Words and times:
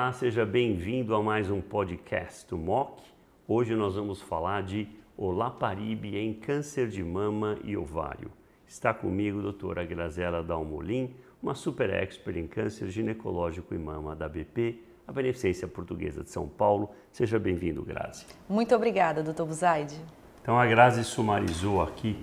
Olá, 0.00 0.14
seja 0.14 0.46
bem-vindo 0.46 1.14
a 1.14 1.22
mais 1.22 1.50
um 1.50 1.60
podcast 1.60 2.48
do 2.48 2.56
MOC. 2.56 3.02
Hoje 3.46 3.76
nós 3.76 3.96
vamos 3.96 4.22
falar 4.22 4.62
de 4.62 4.88
Olaparibe 5.14 6.16
em 6.16 6.32
câncer 6.32 6.88
de 6.88 7.04
mama 7.04 7.58
e 7.62 7.76
ovário. 7.76 8.30
Está 8.66 8.94
comigo 8.94 9.40
a 9.40 9.42
doutora 9.42 9.84
Grazela 9.84 10.42
Dalmolin, 10.42 11.14
uma 11.42 11.54
super 11.54 11.90
expert 11.90 12.38
em 12.38 12.46
câncer 12.46 12.88
ginecológico 12.88 13.74
e 13.74 13.78
mama 13.78 14.16
da 14.16 14.26
BP, 14.26 14.82
a 15.06 15.12
Beneficência 15.12 15.68
Portuguesa 15.68 16.24
de 16.24 16.30
São 16.30 16.48
Paulo. 16.48 16.92
Seja 17.12 17.38
bem-vindo, 17.38 17.84
Grazi. 17.84 18.24
Muito 18.48 18.74
obrigada, 18.74 19.22
doutor 19.22 19.44
Buzaide. 19.44 20.00
Então, 20.40 20.58
a 20.58 20.64
Grazi 20.64 21.04
sumarizou 21.04 21.82
aqui 21.82 22.16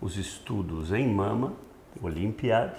os 0.00 0.16
estudos 0.16 0.94
em 0.94 1.06
mama, 1.06 1.52
Olympiad, 2.02 2.72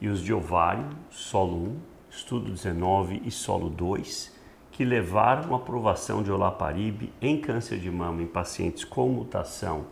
e 0.00 0.08
os 0.08 0.22
de 0.22 0.32
ovário, 0.32 0.88
solo 1.10 1.56
1, 1.56 1.95
estudo 2.16 2.50
19 2.50 3.22
e 3.24 3.30
solo 3.30 3.68
2, 3.68 4.34
que 4.72 4.84
levaram 4.84 5.54
à 5.54 5.56
aprovação 5.56 6.22
de 6.22 6.30
olaparib 6.30 7.12
em 7.20 7.40
câncer 7.40 7.78
de 7.78 7.90
mama 7.90 8.22
em 8.22 8.26
pacientes 8.26 8.84
com 8.84 9.08
mutação 9.08 9.86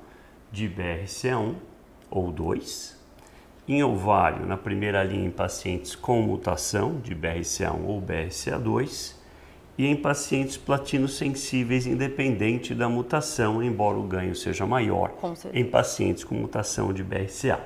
de 0.50 0.68
BRCA1 0.68 1.54
ou 2.10 2.32
2, 2.32 2.98
em 3.66 3.82
ovário, 3.82 4.46
na 4.46 4.56
primeira 4.56 5.02
linha, 5.02 5.26
em 5.26 5.30
pacientes 5.30 5.94
com 5.94 6.20
mutação 6.22 7.00
de 7.00 7.14
BRCA1 7.14 7.84
ou 7.84 8.00
BRCA2, 8.00 9.14
e 9.76 9.86
em 9.86 9.96
pacientes 9.96 10.56
platino 10.56 11.08
sensíveis, 11.08 11.86
independente 11.86 12.74
da 12.74 12.88
mutação, 12.88 13.62
embora 13.62 13.98
o 13.98 14.02
ganho 14.02 14.34
seja 14.34 14.64
maior 14.64 15.12
em 15.52 15.64
pacientes 15.64 16.22
com 16.22 16.36
mutação 16.36 16.92
de 16.92 17.02
BRCA. 17.02 17.60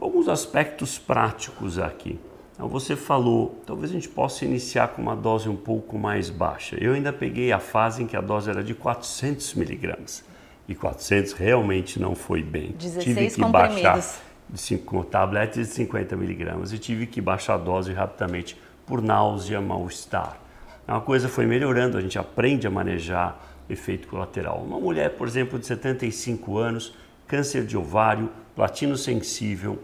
Alguns 0.00 0.28
aspectos 0.28 0.98
práticos 0.98 1.78
aqui. 1.78 2.18
Então 2.58 2.68
você 2.68 2.96
falou, 2.96 3.62
talvez 3.64 3.92
a 3.92 3.94
gente 3.94 4.08
possa 4.08 4.44
iniciar 4.44 4.88
com 4.88 5.00
uma 5.00 5.14
dose 5.14 5.48
um 5.48 5.54
pouco 5.54 5.96
mais 5.96 6.28
baixa. 6.28 6.76
Eu 6.80 6.94
ainda 6.94 7.12
peguei 7.12 7.52
a 7.52 7.60
fase 7.60 8.02
em 8.02 8.06
que 8.06 8.16
a 8.16 8.20
dose 8.20 8.50
era 8.50 8.64
de 8.64 8.74
400 8.74 9.54
miligramas 9.54 10.24
e 10.68 10.74
400 10.74 11.34
realmente 11.34 12.00
não 12.00 12.16
foi 12.16 12.42
bem. 12.42 12.72
16 12.72 13.04
tive 13.04 13.30
que 13.30 13.52
baixar 13.52 14.00
de 14.50 14.60
5, 14.60 14.84
com 14.84 15.04
tabletes 15.04 15.68
de 15.68 15.72
50 15.72 16.16
miligramas 16.16 16.72
e 16.72 16.78
tive 16.80 17.06
que 17.06 17.20
baixar 17.20 17.54
a 17.54 17.58
dose 17.58 17.92
rapidamente 17.92 18.60
por 18.84 19.00
náusea, 19.00 19.60
mal-estar. 19.60 20.36
Uma 20.88 21.00
coisa 21.00 21.28
foi 21.28 21.46
melhorando, 21.46 21.96
a 21.96 22.00
gente 22.00 22.18
aprende 22.18 22.66
a 22.66 22.70
manejar 22.70 23.40
efeito 23.70 24.08
colateral. 24.08 24.58
Uma 24.66 24.80
mulher, 24.80 25.10
por 25.10 25.28
exemplo, 25.28 25.60
de 25.60 25.66
75 25.66 26.58
anos, 26.58 26.92
câncer 27.24 27.64
de 27.64 27.76
ovário, 27.76 28.28
platino 28.56 28.96
sensível, 28.96 29.78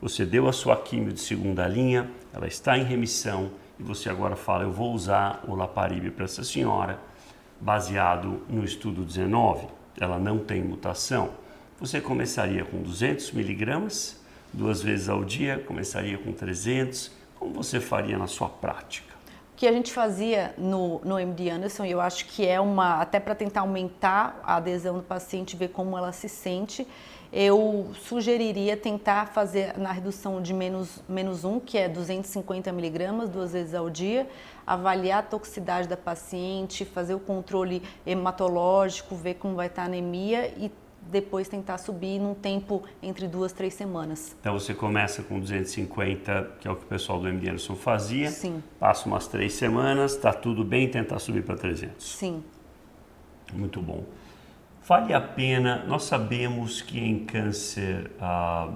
você 0.00 0.26
deu 0.26 0.48
a 0.48 0.52
sua 0.52 0.76
quimio 0.76 1.12
de 1.12 1.20
segunda 1.20 1.66
linha, 1.66 2.10
ela 2.32 2.46
está 2.46 2.76
em 2.76 2.84
remissão 2.84 3.50
e 3.78 3.82
você 3.82 4.08
agora 4.10 4.36
fala: 4.36 4.64
eu 4.64 4.72
vou 4.72 4.92
usar 4.92 5.42
o 5.48 5.54
Laparib 5.54 6.10
para 6.10 6.24
essa 6.24 6.44
senhora, 6.44 6.98
baseado 7.60 8.42
no 8.48 8.64
estudo 8.64 9.04
19. 9.04 9.66
Ela 9.98 10.18
não 10.18 10.38
tem 10.38 10.62
mutação. 10.62 11.30
Você 11.80 12.00
começaria 12.00 12.64
com 12.64 12.82
200 12.82 13.32
miligramas, 13.32 14.22
duas 14.52 14.82
vezes 14.82 15.08
ao 15.08 15.24
dia, 15.24 15.58
começaria 15.66 16.18
com 16.18 16.32
300. 16.32 17.10
Como 17.38 17.54
você 17.54 17.80
faria 17.80 18.18
na 18.18 18.26
sua 18.26 18.48
prática? 18.48 19.15
Que 19.56 19.66
a 19.66 19.72
gente 19.72 19.90
fazia 19.90 20.54
no, 20.58 21.00
no 21.02 21.18
MD 21.18 21.48
Anderson, 21.48 21.86
e 21.86 21.90
eu 21.90 22.00
acho 22.00 22.26
que 22.26 22.46
é 22.46 22.60
uma, 22.60 23.00
até 23.00 23.18
para 23.18 23.34
tentar 23.34 23.62
aumentar 23.62 24.38
a 24.44 24.56
adesão 24.56 24.98
do 24.98 25.02
paciente, 25.02 25.56
ver 25.56 25.68
como 25.68 25.96
ela 25.96 26.12
se 26.12 26.28
sente, 26.28 26.86
eu 27.32 27.90
sugeriria 27.94 28.76
tentar 28.76 29.26
fazer 29.26 29.76
na 29.76 29.90
redução 29.90 30.40
de 30.40 30.54
menos, 30.54 31.02
menos 31.08 31.44
1, 31.44 31.60
que 31.60 31.76
é 31.76 31.88
250 31.88 32.70
miligramas, 32.72 33.28
duas 33.28 33.52
vezes 33.52 33.74
ao 33.74 33.90
dia, 33.90 34.28
avaliar 34.66 35.18
a 35.20 35.22
toxicidade 35.22 35.88
da 35.88 35.96
paciente, 35.96 36.84
fazer 36.84 37.14
o 37.14 37.20
controle 37.20 37.82
hematológico, 38.06 39.14
ver 39.14 39.34
como 39.34 39.54
vai 39.54 39.66
estar 39.66 39.82
a 39.82 39.86
anemia 39.86 40.52
e 40.56 40.70
depois 41.10 41.48
tentar 41.48 41.78
subir 41.78 42.18
num 42.18 42.34
tempo 42.34 42.82
entre 43.02 43.26
duas, 43.28 43.52
três 43.52 43.74
semanas. 43.74 44.36
Então 44.40 44.58
você 44.58 44.74
começa 44.74 45.22
com 45.22 45.38
250, 45.38 46.56
que 46.60 46.68
é 46.68 46.70
o 46.70 46.76
que 46.76 46.84
o 46.84 46.88
pessoal 46.88 47.20
do 47.20 47.28
MD 47.28 47.48
Anderson 47.48 47.76
fazia. 47.76 48.30
Sim. 48.30 48.62
Passa 48.78 49.06
umas 49.06 49.26
três 49.26 49.54
semanas, 49.54 50.12
está 50.14 50.32
tudo 50.32 50.64
bem, 50.64 50.88
tentar 50.88 51.18
subir 51.18 51.44
para 51.44 51.56
300. 51.56 52.04
Sim. 52.04 52.42
Muito 53.52 53.80
bom. 53.80 54.04
Vale 54.86 55.12
a 55.14 55.20
pena, 55.20 55.84
nós 55.86 56.04
sabemos 56.04 56.80
que 56.80 56.98
em 56.98 57.24
câncer 57.24 58.10
ah, 58.20 58.72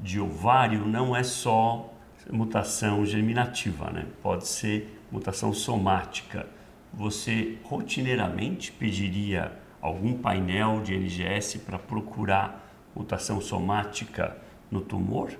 de 0.00 0.18
ovário 0.18 0.86
não 0.86 1.14
é 1.14 1.22
só 1.22 1.92
mutação 2.30 3.04
germinativa, 3.04 3.90
né? 3.90 4.06
pode 4.22 4.46
ser 4.46 5.00
mutação 5.10 5.52
somática. 5.52 6.46
Você 6.92 7.58
rotineiramente 7.64 8.72
pediria 8.72 9.52
algum 9.84 10.16
painel 10.16 10.80
de 10.80 10.94
NGS 10.94 11.58
para 11.58 11.78
procurar 11.78 12.66
mutação 12.96 13.38
somática 13.38 14.34
no 14.70 14.80
tumor? 14.80 15.36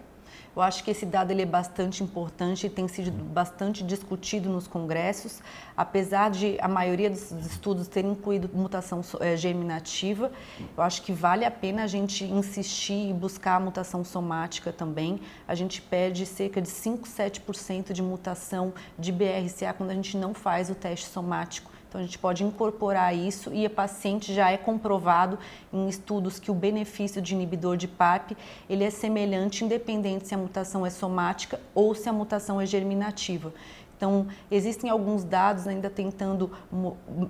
Eu 0.55 0.60
acho 0.60 0.84
que 0.84 0.91
esse 0.91 1.06
dado 1.06 1.31
ele 1.31 1.43
é 1.43 1.47
bastante 1.47 2.05
importante 2.05 2.66
e 2.66 2.71
tem 2.71 2.87
sido 2.87 3.10
bastante 3.10 3.82
discutido 3.82 4.50
nos 4.50 4.69
congressos, 4.69 5.41
apesar 5.75 6.31
de 6.31 6.56
a 6.60 6.69
maioria 6.69 7.09
dos 7.09 7.32
estudos 7.32 7.88
terem 7.88 8.12
incluído 8.12 8.49
mutação 8.53 9.00
é, 9.19 9.34
germinativa. 9.34 10.31
Eu 10.76 10.82
acho 10.82 11.03
que 11.03 11.12
vale 11.12 11.44
a 11.44 11.50
pena 11.50 11.82
a 11.82 11.87
gente 11.87 12.25
insistir 12.25 13.11
e 13.11 13.12
buscar 13.15 13.56
a 13.56 13.61
mutação 13.61 14.05
somática 14.05 14.72
também. 14.72 15.21
A 15.49 15.55
gente 15.55 15.81
perde 15.81 16.26
cerca 16.26 16.61
de 16.61 16.69
5, 16.69 17.09
7% 17.09 17.93
de 17.93 18.03
mutação 18.03 18.75
de 18.99 19.11
BRCA 19.11 19.72
quando 19.72 19.91
a 19.91 19.94
gente 19.94 20.16
não 20.19 20.34
faz 20.34 20.69
o 20.71 20.75
teste 20.75 21.06
somático. 21.06 21.74
Então 21.94 22.03
a 22.03 22.05
gente 22.05 22.19
pode 22.19 22.43
incorporar 22.43 23.15
isso 23.15 23.55
e 23.55 23.65
a 23.65 23.71
paciente 23.71 24.34
já 24.34 24.50
é 24.50 24.56
comprovado 24.56 25.38
em 25.72 25.88
estudos 25.88 26.41
que 26.41 26.50
o 26.50 26.55
benefício 26.55 27.22
de 27.22 27.34
inibidor 27.34 27.77
de 27.77 27.87
PARP 27.87 28.32
ele 28.69 28.82
é 28.82 28.91
semelhante 28.91 29.65
independente 29.65 30.27
se 30.27 30.34
a 30.34 30.38
mutação 30.38 30.84
é 30.84 30.91
somática 30.91 31.60
ou 31.72 31.94
se 31.94 32.09
a 32.09 32.12
mutação 32.12 32.60
é 32.60 32.66
germinativa. 32.66 33.53
Então, 33.97 34.27
existem 34.50 34.91
alguns 34.91 35.22
dados 35.22 35.69
ainda 35.69 35.88
tentando 35.88 36.50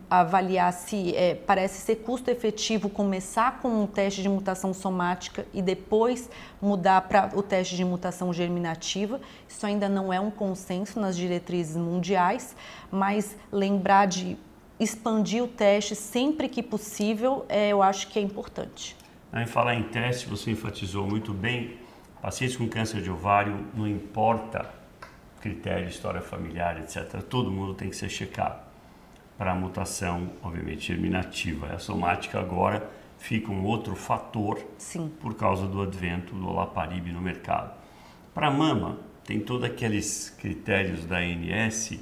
avaliar 0.08 0.72
se 0.72 1.14
é, 1.14 1.34
parece 1.34 1.82
ser 1.82 1.96
custo 1.96 2.31
efetivo 2.31 2.88
começar 2.88 3.60
com 3.60 3.69
um 3.69 3.86
teste 3.86 4.22
de 4.22 4.31
mutação 4.31 4.72
somática 4.72 5.46
e 5.52 5.60
depois 5.60 6.31
mudar 6.62 7.02
para 7.02 7.31
o 7.34 7.42
teste 7.42 7.76
de 7.76 7.84
mutação 7.84 8.32
germinativa. 8.32 9.20
Isso 9.46 9.66
ainda 9.66 9.91
não 9.91 10.10
é 10.10 10.19
um 10.19 10.31
consenso 10.31 10.98
nas 10.98 11.14
diretrizes 11.14 11.76
mundiais, 11.76 12.56
mas 12.91 13.36
lembrar 13.52 14.06
de 14.06 14.38
expandir 14.84 15.42
o 15.42 15.48
teste 15.48 15.94
sempre 15.94 16.48
que 16.48 16.62
possível, 16.62 17.44
é, 17.48 17.68
eu 17.70 17.82
acho 17.82 18.08
que 18.08 18.18
é 18.18 18.22
importante. 18.22 18.96
Em 19.32 19.46
falar 19.46 19.74
em 19.74 19.82
teste, 19.84 20.28
você 20.28 20.52
enfatizou 20.52 21.06
muito 21.06 21.32
bem, 21.32 21.78
pacientes 22.22 22.56
com 22.56 22.68
câncer 22.68 23.02
de 23.02 23.10
ovário, 23.10 23.66
não 23.74 23.88
importa 23.88 24.70
critério, 25.40 25.88
história 25.88 26.22
familiar, 26.22 26.78
etc., 26.78 27.20
todo 27.22 27.50
mundo 27.50 27.74
tem 27.74 27.90
que 27.90 27.96
ser 27.96 28.08
checado 28.08 28.62
para 29.36 29.52
a 29.52 29.54
mutação, 29.54 30.30
obviamente, 30.42 30.86
germinativa. 30.86 31.66
A 31.74 31.78
somática 31.78 32.38
agora 32.38 32.88
fica 33.18 33.50
um 33.50 33.64
outro 33.64 33.94
fator 33.94 34.58
Sim. 34.78 35.12
por 35.20 35.34
causa 35.34 35.66
do 35.66 35.82
advento 35.82 36.34
do 36.34 36.48
olaparib 36.48 37.08
no 37.12 37.20
mercado. 37.20 37.74
Para 38.32 38.48
a 38.48 38.50
mama, 38.50 38.98
tem 39.24 39.40
todos 39.40 39.64
aqueles 39.64 40.30
critérios 40.38 41.04
da 41.04 41.18
ANS 41.18 41.98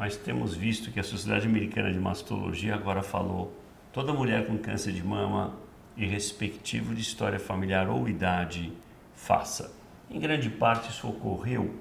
mas 0.00 0.16
temos 0.16 0.54
visto 0.54 0.90
que 0.90 0.98
a 0.98 1.02
Sociedade 1.02 1.46
Americana 1.46 1.92
de 1.92 2.00
Mastologia 2.00 2.74
agora 2.74 3.02
falou 3.02 3.52
toda 3.92 4.14
mulher 4.14 4.46
com 4.46 4.56
câncer 4.56 4.92
de 4.92 5.04
mama, 5.04 5.52
irrespectivo 5.94 6.94
de 6.94 7.02
história 7.02 7.38
familiar 7.38 7.86
ou 7.86 8.08
idade, 8.08 8.72
faça. 9.14 9.70
Em 10.10 10.18
grande 10.18 10.48
parte 10.48 10.88
isso 10.88 11.06
ocorreu 11.06 11.74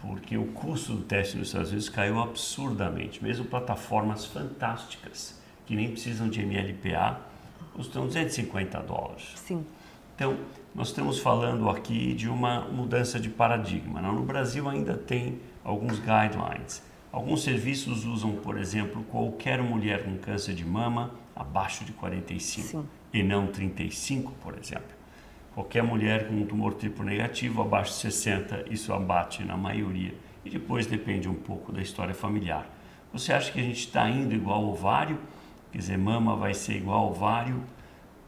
porque 0.00 0.36
o 0.36 0.46
custo 0.46 0.94
do 0.94 1.02
teste 1.02 1.36
nos 1.36 1.46
Estados 1.46 1.68
Unidos 1.68 1.88
caiu 1.88 2.18
absurdamente, 2.20 3.22
mesmo 3.22 3.44
plataformas 3.44 4.24
fantásticas 4.24 5.40
que 5.64 5.76
nem 5.76 5.92
precisam 5.92 6.28
de 6.28 6.44
MLPA 6.44 7.20
custam 7.72 8.06
250 8.06 8.80
dólares. 8.80 9.32
Sim. 9.36 9.64
Então, 10.16 10.36
nós 10.74 10.88
estamos 10.88 11.20
falando 11.20 11.70
aqui 11.70 12.14
de 12.14 12.28
uma 12.28 12.62
mudança 12.62 13.20
de 13.20 13.28
paradigma. 13.28 14.02
No 14.02 14.24
Brasil 14.24 14.68
ainda 14.68 14.94
tem 14.94 15.38
alguns 15.62 16.00
guidelines 16.00 16.82
Alguns 17.14 17.44
serviços 17.44 18.04
usam, 18.04 18.32
por 18.32 18.58
exemplo, 18.58 19.04
qualquer 19.04 19.62
mulher 19.62 20.02
com 20.02 20.18
câncer 20.18 20.52
de 20.52 20.64
mama 20.64 21.12
abaixo 21.36 21.84
de 21.84 21.92
45 21.92 22.66
Sim. 22.66 22.88
e 23.12 23.22
não 23.22 23.46
35, 23.46 24.32
por 24.42 24.58
exemplo. 24.58 24.90
Qualquer 25.54 25.84
mulher 25.84 26.26
com 26.26 26.34
um 26.34 26.44
tumor 26.44 26.74
triplo 26.74 27.04
negativo 27.04 27.62
abaixo 27.62 27.92
de 27.92 27.98
60, 27.98 28.64
isso 28.68 28.92
abate 28.92 29.44
na 29.44 29.56
maioria. 29.56 30.12
E 30.44 30.50
depois 30.50 30.88
depende 30.88 31.28
um 31.28 31.34
pouco 31.34 31.70
da 31.70 31.80
história 31.80 32.12
familiar. 32.12 32.68
Você 33.12 33.32
acha 33.32 33.52
que 33.52 33.60
a 33.60 33.62
gente 33.62 33.78
está 33.78 34.10
indo 34.10 34.34
igual 34.34 34.64
ao 34.64 34.70
ovário? 34.70 35.16
Quer 35.70 35.78
dizer, 35.78 35.96
mama 35.96 36.34
vai 36.34 36.52
ser 36.52 36.78
igual 36.78 36.98
ao 36.98 37.10
ovário? 37.10 37.62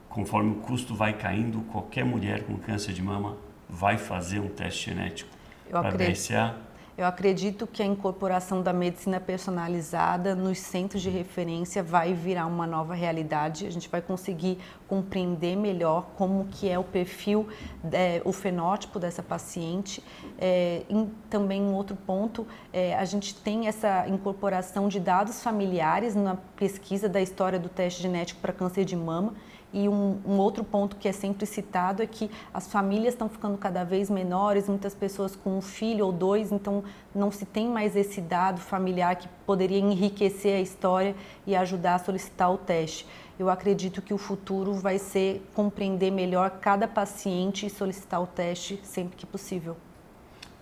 Conforme 0.09 0.53
o 0.53 0.61
custo 0.61 0.95
vai 0.95 1.13
caindo, 1.13 1.61
qualquer 1.73 2.05
mulher 2.05 2.45
com 2.45 2.57
câncer 2.57 2.93
de 2.93 3.03
mama 3.03 3.37
vai 3.69 3.99
fazer 3.99 4.39
um 4.39 4.49
teste 4.49 4.91
genético 4.91 5.31
para 5.69 5.91
BRCA? 5.91 6.55
Eu 6.97 7.05
acredito 7.05 7.67
que 7.67 7.83
a 7.83 7.87
incorporação 7.87 8.63
da 8.63 8.73
medicina 8.73 9.21
personalizada 9.21 10.35
nos 10.35 10.59
centros 10.59 11.03
de 11.03 11.11
referência 11.11 11.83
vai 11.83 12.15
virar 12.15 12.47
uma 12.47 12.67
nova 12.67 12.95
realidade. 12.95 13.67
A 13.67 13.71
gente 13.71 13.87
vai 13.87 14.01
conseguir 14.01 14.59
compreender 14.89 15.57
melhor 15.57 16.07
como 16.17 16.47
que 16.47 16.71
é 16.71 16.79
o 16.79 16.85
perfil, 16.85 17.47
é, 17.93 18.23
o 18.25 18.33
fenótipo 18.33 18.99
dessa 18.99 19.23
paciente. 19.23 20.03
É, 20.39 20.85
também 21.29 21.61
um 21.61 21.75
outro 21.75 21.95
ponto, 21.95 22.47
é, 22.73 22.95
a 22.97 23.05
gente 23.05 23.35
tem 23.35 23.69
essa 23.69 24.09
incorporação 24.09 24.89
de 24.89 24.99
dados 24.99 25.43
familiares 25.43 26.15
na 26.15 26.37
pesquisa 26.57 27.11
da 27.11 27.21
história 27.21 27.59
do 27.59 27.69
teste 27.69 28.01
genético 28.01 28.41
para 28.41 28.55
câncer 28.55 28.87
de 28.87 28.97
mama. 28.97 29.35
E 29.73 29.89
um, 29.89 30.19
um, 30.25 30.39
outro 30.39 30.65
ponto 30.65 30.97
que 30.97 31.09
é 31.09 31.13
sempre 31.13 31.45
citado 31.45 32.03
é 32.03 32.07
que 32.07 32.31
as 32.55 32.71
famílias 32.71 33.15
estão 33.15 33.29
ficando 33.29 33.59
cada 33.59 33.85
vez 33.85 34.09
menores, 34.09 34.69
muitas 34.69 34.95
pessoas 34.95 35.37
com 35.37 35.59
um 35.59 35.61
filho 35.61 36.07
ou 36.07 36.13
dois, 36.13 36.53
então 36.53 36.85
não 37.15 37.31
se 37.31 37.45
tem 37.45 37.69
mais 37.69 37.97
esse 37.97 38.21
dado 38.21 38.61
familiar 38.61 39.17
que 39.17 39.29
poderia 39.45 39.79
enriquecer 39.79 40.57
a 40.57 40.61
história 40.61 41.15
e 41.47 41.55
ajudar 41.55 41.97
a 41.97 41.99
solicitar 41.99 42.51
o 42.53 42.57
teste. 42.57 43.07
Eu 43.39 43.51
acredito 43.51 44.01
que 44.01 44.15
o 44.15 44.19
futuro 44.19 44.73
vai 44.73 44.99
ser 44.99 45.47
compreender 45.55 46.11
melhor 46.11 46.51
cada 46.61 46.89
paciente 46.89 47.67
e 47.67 47.71
solicitar 47.71 48.23
o 48.23 48.27
teste 48.27 48.81
sempre 48.83 49.17
que 49.17 49.27
possível. 49.27 49.77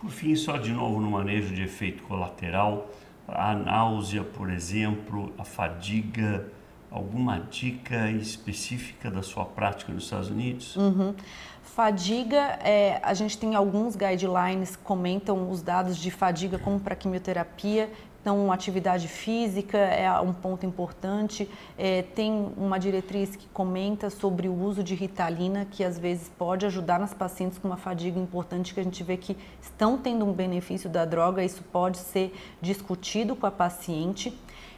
Por 0.00 0.10
fim, 0.10 0.34
só 0.34 0.56
de 0.56 0.72
novo 0.72 1.00
no 1.00 1.10
manejo 1.10 1.54
de 1.54 1.62
efeito 1.62 2.02
colateral, 2.02 2.90
a 3.28 3.54
náusea, 3.54 4.22
por 4.22 4.50
exemplo, 4.50 5.32
a 5.38 5.44
fadiga, 5.44 6.46
alguma 6.94 7.40
dica 7.40 8.08
específica 8.12 9.10
da 9.10 9.20
sua 9.20 9.44
prática 9.44 9.92
nos 9.92 10.04
Estados 10.04 10.30
Unidos? 10.30 10.76
Uhum. 10.76 11.12
Fadiga, 11.60 12.56
é, 12.62 13.00
a 13.02 13.12
gente 13.14 13.36
tem 13.36 13.56
alguns 13.56 13.96
guidelines 13.96 14.76
que 14.76 14.84
comentam 14.84 15.50
os 15.50 15.60
dados 15.60 15.96
de 15.96 16.08
fadiga 16.12 16.56
como 16.56 16.78
para 16.78 16.94
quimioterapia. 16.94 17.90
Então, 18.20 18.50
atividade 18.52 19.08
física 19.08 19.76
é 19.76 20.08
um 20.20 20.32
ponto 20.32 20.64
importante. 20.64 21.50
É, 21.76 22.02
tem 22.02 22.52
uma 22.56 22.78
diretriz 22.78 23.34
que 23.34 23.48
comenta 23.48 24.08
sobre 24.08 24.48
o 24.48 24.54
uso 24.54 24.84
de 24.84 24.94
ritalina, 24.94 25.66
que 25.68 25.82
às 25.82 25.98
vezes 25.98 26.30
pode 26.38 26.64
ajudar 26.64 27.00
nas 27.00 27.12
pacientes 27.12 27.58
com 27.58 27.66
uma 27.66 27.76
fadiga 27.76 28.20
importante, 28.20 28.72
que 28.72 28.78
a 28.78 28.84
gente 28.84 29.02
vê 29.02 29.16
que 29.16 29.36
estão 29.60 29.98
tendo 29.98 30.24
um 30.24 30.32
benefício 30.32 30.88
da 30.88 31.04
droga. 31.04 31.44
Isso 31.44 31.62
pode 31.64 31.98
ser 31.98 32.32
discutido 32.62 33.34
com 33.34 33.46
a 33.46 33.50
paciente 33.50 34.32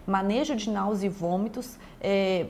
manejo 0.06 0.54
de 0.54 0.70
náusea 0.70 1.06
e 1.06 1.10
vômitos. 1.10 1.78
É, 2.00 2.46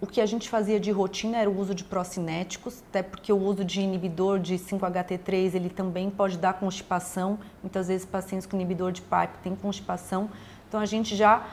o 0.00 0.06
que 0.06 0.20
a 0.20 0.26
gente 0.26 0.48
fazia 0.48 0.80
de 0.80 0.90
rotina 0.90 1.36
era 1.36 1.50
o 1.50 1.60
uso 1.60 1.74
de 1.74 1.84
procinéticos, 1.84 2.82
até 2.88 3.02
porque 3.02 3.30
o 3.32 3.38
uso 3.38 3.62
de 3.64 3.82
inibidor 3.82 4.38
de 4.38 4.54
5-HT3 4.54 5.54
ele 5.54 5.68
também 5.68 6.10
pode 6.10 6.38
dar 6.38 6.54
constipação. 6.54 7.38
Muitas 7.62 7.88
vezes 7.88 8.06
pacientes 8.06 8.46
com 8.46 8.56
inibidor 8.56 8.92
de 8.92 9.02
PAP 9.02 9.36
têm 9.42 9.54
constipação. 9.54 10.30
Então 10.68 10.80
a 10.80 10.86
gente 10.86 11.14
já 11.14 11.46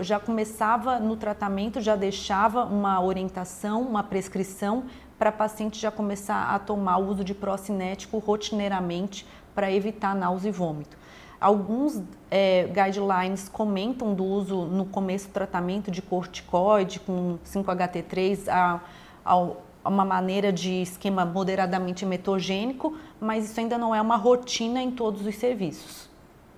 já 0.00 0.18
começava 0.18 0.98
no 0.98 1.14
tratamento, 1.14 1.78
já 1.78 1.94
deixava 1.94 2.64
uma 2.64 3.02
orientação, 3.02 3.82
uma 3.82 4.02
prescrição 4.02 4.84
para 5.18 5.32
paciente 5.32 5.78
já 5.78 5.90
começar 5.90 6.54
a 6.54 6.58
tomar 6.58 6.96
o 6.98 7.08
uso 7.08 7.22
de 7.22 7.34
procinético 7.34 8.18
rotineiramente 8.18 9.26
para 9.54 9.70
evitar 9.70 10.14
náusea 10.14 10.48
e 10.48 10.52
vômito. 10.52 10.96
Alguns 11.40 12.02
é, 12.30 12.64
guidelines 12.66 13.48
comentam 13.48 14.12
do 14.12 14.24
uso 14.24 14.64
no 14.64 14.84
começo 14.84 15.28
do 15.28 15.32
tratamento 15.32 15.88
de 15.88 16.02
corticoide 16.02 16.98
com 16.98 17.38
5-HT3 17.44 18.48
a, 18.48 18.80
a, 19.24 19.36
uma 19.84 20.04
maneira 20.04 20.52
de 20.52 20.82
esquema 20.82 21.24
moderadamente 21.24 22.04
metogênico, 22.04 22.96
mas 23.20 23.48
isso 23.48 23.60
ainda 23.60 23.78
não 23.78 23.94
é 23.94 24.02
uma 24.02 24.16
rotina 24.16 24.82
em 24.82 24.90
todos 24.90 25.24
os 25.24 25.36
serviços. 25.36 26.10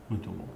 Muito 0.09 0.31
bom. 0.31 0.49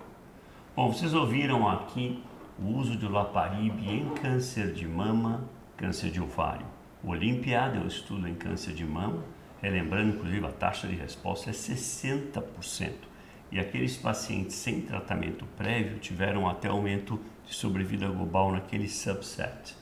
Bom, 0.75 0.91
vocês 0.91 1.13
ouviram 1.13 1.69
aqui 1.69 2.23
o 2.59 2.79
uso 2.79 2.97
do 2.97 3.11
Laparib 3.11 3.79
em 3.87 4.09
câncer 4.15 4.73
de 4.73 4.89
mama, 4.89 5.45
câncer 5.77 6.11
de 6.11 6.23
ovário. 6.23 6.67
O 7.03 7.11
Olimpiada 7.11 7.77
é 7.77 7.81
um 7.81 7.87
estudo 7.87 8.27
em 8.27 8.35
câncer 8.35 8.73
de 8.73 8.87
mama, 8.87 9.23
relembrando 9.61 10.17
inclusive 10.17 10.47
a 10.47 10.51
taxa 10.51 10.89
de 10.89 10.95
resposta 10.95 11.51
é 11.51 11.53
60% 11.53 13.14
e 13.51 13.59
aqueles 13.59 13.97
pacientes 13.97 14.57
sem 14.57 14.81
tratamento 14.81 15.45
prévio 15.57 15.99
tiveram 15.99 16.49
até 16.49 16.69
aumento 16.69 17.21
de 17.47 17.55
sobrevida 17.55 18.09
global 18.09 18.53
naquele 18.53 18.89
subset. 18.89 19.77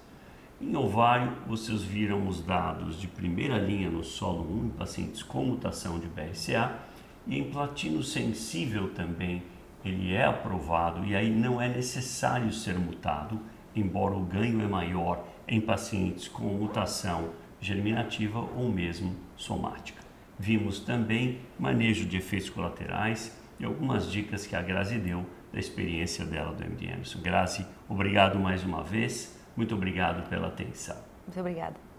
Em 0.60 0.76
ovário, 0.76 1.32
vocês 1.46 1.82
viram 1.82 2.28
os 2.28 2.40
dados 2.40 3.00
de 3.00 3.08
primeira 3.08 3.58
linha 3.58 3.90
no 3.90 4.04
solo 4.04 4.46
1 4.62 4.66
em 4.66 4.70
pacientes 4.70 5.22
com 5.22 5.44
mutação 5.44 5.98
de 5.98 6.06
BRCA 6.06 6.78
e 7.26 7.36
em 7.36 7.50
platino 7.50 8.02
sensível 8.02 8.90
também 8.94 9.42
ele 9.84 10.12
é 10.12 10.24
aprovado 10.24 11.04
e 11.04 11.16
aí 11.16 11.30
não 11.30 11.60
é 11.60 11.68
necessário 11.68 12.52
ser 12.52 12.78
mutado, 12.78 13.40
embora 13.74 14.14
o 14.14 14.24
ganho 14.24 14.62
é 14.62 14.68
maior 14.68 15.24
em 15.48 15.60
pacientes 15.60 16.28
com 16.28 16.44
mutação 16.44 17.30
germinativa 17.60 18.38
ou 18.38 18.68
mesmo 18.68 19.16
somática. 19.36 20.00
Vimos 20.38 20.80
também 20.80 21.40
manejo 21.58 22.04
de 22.04 22.16
efeitos 22.16 22.50
colaterais 22.50 23.36
e 23.62 23.64
algumas 23.64 24.10
dicas 24.10 24.44
que 24.44 24.56
a 24.56 24.60
Grazi 24.60 24.98
deu 24.98 25.24
da 25.52 25.60
experiência 25.60 26.26
dela 26.26 26.52
do 26.52 26.64
MD 26.64 26.88
Anderson. 26.88 27.20
Grazi, 27.22 27.64
obrigado 27.88 28.36
mais 28.36 28.64
uma 28.64 28.82
vez. 28.82 29.38
Muito 29.56 29.74
obrigado 29.76 30.28
pela 30.28 30.48
atenção. 30.48 30.96
Muito 31.24 31.38
obrigada. 31.38 31.91